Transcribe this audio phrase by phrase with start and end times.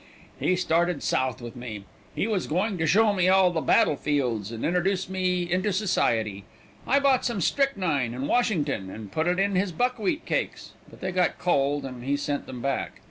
[0.39, 1.83] "He started south with me.
[2.15, 6.43] He was going to show me all the battle fields, and introduce me into society.
[6.87, 11.11] I bought some strychnine in Washington, and put it in his buckwheat cakes; but they
[11.11, 12.93] got cold, and he sent them back.